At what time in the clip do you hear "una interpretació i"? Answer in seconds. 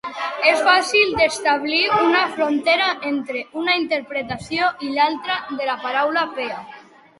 3.65-4.93